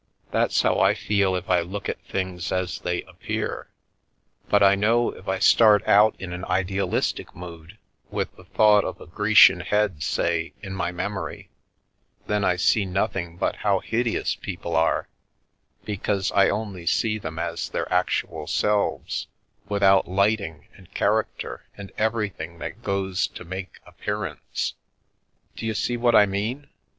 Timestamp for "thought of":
8.45-8.99